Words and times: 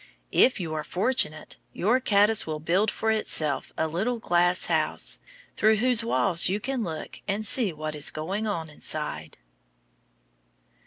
If 0.33 0.59
you 0.59 0.73
are 0.73 0.83
fortunate, 0.83 1.57
your 1.73 1.99
caddice 1.99 2.47
will 2.47 2.59
build 2.59 2.89
for 2.89 3.11
itself 3.11 3.71
a 3.77 3.87
little 3.87 4.17
glass 4.17 4.65
house, 4.65 5.19
through 5.55 5.75
whose 5.75 6.03
walls 6.03 6.49
you 6.49 6.59
can 6.59 6.83
look 6.83 7.21
and 7.27 7.45
see 7.45 7.71
what 7.71 7.93
is 7.93 8.09
going 8.09 8.47
on 8.47 8.67
inside. 8.67 9.37